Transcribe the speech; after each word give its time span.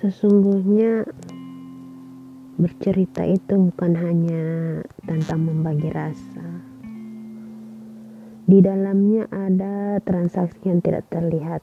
Sesungguhnya 0.00 1.04
bercerita 2.56 3.20
itu 3.20 3.68
bukan 3.68 3.92
hanya 4.00 4.44
tentang 5.04 5.44
membagi 5.44 5.92
rasa. 5.92 6.64
Di 8.48 8.64
dalamnya 8.64 9.28
ada 9.28 10.00
transaksi 10.00 10.72
yang 10.72 10.80
tidak 10.80 11.04
terlihat. 11.12 11.60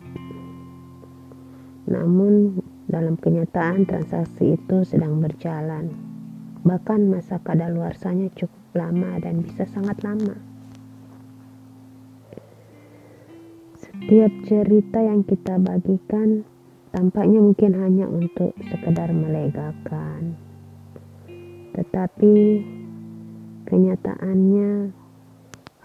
Namun 1.89 2.61
dalam 2.86 3.18
kenyataan 3.18 3.89
transaksi 3.89 4.54
itu 4.54 4.85
sedang 4.85 5.17
berjalan. 5.17 5.97
Bahkan 6.61 7.09
masa 7.09 7.41
kadaluarsanya 7.41 8.29
cukup 8.38 8.77
lama 8.77 9.17
dan 9.17 9.41
bisa 9.41 9.65
sangat 9.65 9.97
lama. 10.05 10.38
Setiap 13.82 14.29
cerita 14.46 15.01
yang 15.01 15.25
kita 15.25 15.57
bagikan 15.57 16.46
tampaknya 16.97 17.37
mungkin 17.37 17.78
hanya 17.78 18.10
untuk 18.10 18.57
sekedar 18.74 19.14
melegakan. 19.14 20.33
Tetapi 21.78 22.33
kenyataannya 23.69 24.69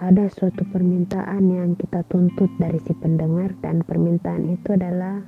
ada 0.01 0.25
suatu 0.33 0.65
permintaan 0.73 1.53
yang 1.53 1.77
kita 1.77 2.01
tuntut 2.09 2.48
dari 2.56 2.80
si 2.80 2.97
pendengar 2.97 3.53
dan 3.61 3.84
permintaan 3.84 4.56
itu 4.56 4.73
adalah 4.73 5.20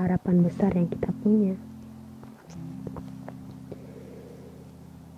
harapan 0.00 0.40
besar 0.40 0.72
yang 0.72 0.88
kita 0.88 1.12
punya. 1.20 1.60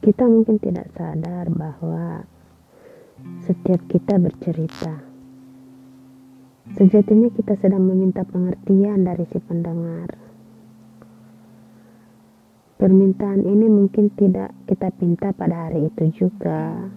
Kita 0.02 0.26
mungkin 0.26 0.58
tidak 0.58 0.90
sadar 0.90 1.46
bahwa 1.54 2.26
setiap 3.46 3.78
kita 3.86 4.18
bercerita 4.18 5.09
Sejatinya 6.68 7.32
kita 7.32 7.56
sedang 7.56 7.88
meminta 7.88 8.20
pengertian 8.28 9.00
dari 9.08 9.24
si 9.24 9.40
pendengar. 9.40 10.12
Permintaan 12.76 13.44
ini 13.44 13.68
mungkin 13.68 14.12
tidak 14.12 14.52
kita 14.68 14.92
pinta 14.92 15.32
pada 15.36 15.68
hari 15.68 15.88
itu 15.88 16.24
juga, 16.24 16.88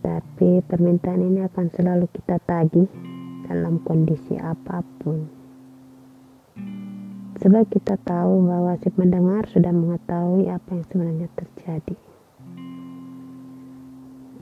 tapi 0.00 0.60
permintaan 0.64 1.24
ini 1.24 1.40
akan 1.44 1.72
selalu 1.72 2.08
kita 2.12 2.36
tagih 2.44 2.88
dalam 3.48 3.80
kondisi 3.84 4.36
apa 4.36 4.84
pun. 5.00 5.28
Sebab 7.40 7.64
kita 7.72 7.96
tahu 8.04 8.44
bahwa 8.44 8.76
si 8.76 8.92
pendengar 8.92 9.48
sudah 9.48 9.72
mengetahui 9.72 10.52
apa 10.52 10.76
yang 10.76 10.84
sebenarnya 10.84 11.28
terjadi. 11.32 11.96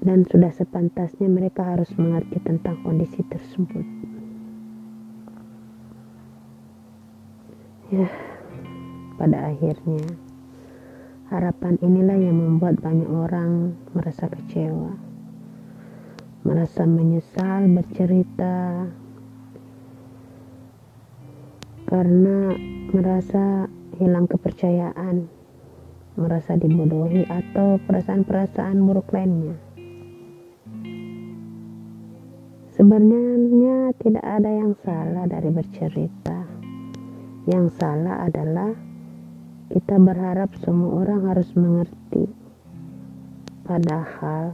Dan 0.03 0.27
sudah 0.27 0.51
sepantasnya 0.51 1.31
mereka 1.31 1.63
harus 1.63 1.95
mengerti 1.95 2.43
tentang 2.43 2.83
kondisi 2.83 3.23
tersebut. 3.31 4.18
Ya, 7.89 8.05
pada 9.17 9.49
akhirnya 9.49 10.05
harapan 11.33 11.81
inilah 11.81 12.21
yang 12.21 12.37
membuat 12.37 12.85
banyak 12.85 13.09
orang 13.09 13.81
merasa 13.97 14.29
kecewa, 14.29 14.93
merasa 16.45 16.85
menyesal 16.85 17.65
bercerita 17.73 18.85
karena 21.89 22.53
merasa 22.93 23.73
hilang 23.97 24.29
kepercayaan, 24.29 25.25
merasa 26.21 26.61
dibodohi 26.61 27.25
atau 27.25 27.81
perasaan-perasaan 27.89 28.85
buruk 28.85 29.17
lainnya. 29.17 29.57
Sebenarnya 32.77 33.97
tidak 33.97 34.25
ada 34.29 34.51
yang 34.53 34.77
salah 34.85 35.25
dari 35.25 35.49
bercerita 35.49 36.48
yang 37.49 37.73
salah 37.81 38.29
adalah 38.29 38.77
kita 39.73 39.97
berharap 39.97 40.53
semua 40.61 41.01
orang 41.01 41.33
harus 41.33 41.49
mengerti. 41.57 42.29
Padahal 43.65 44.53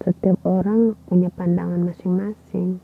setiap 0.00 0.40
orang 0.48 0.96
punya 1.04 1.28
pandangan 1.28 1.84
masing-masing. 1.92 2.80